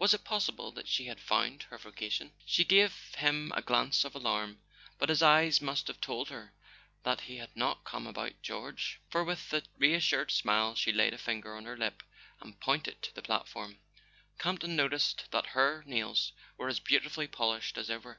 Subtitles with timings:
[0.00, 2.30] Was it possible that she had found her voca¬ tion?
[2.30, 4.60] [202 1 A SON AT THE FRONT She gave him a glance of alarm,
[4.98, 6.52] but his eyes must have told her
[7.04, 11.18] that he had not come about George, for with a reassured smile she laid a
[11.18, 12.02] finger on her lip
[12.40, 13.78] and pointed to the platform;
[14.40, 18.18] Camp ton noticed that her nails were as beautifully polished as ever.